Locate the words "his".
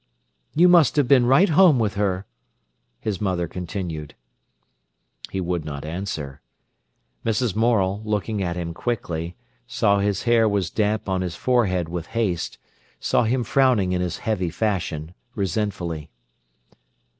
2.99-3.21, 9.99-10.23, 11.21-11.35, 14.01-14.17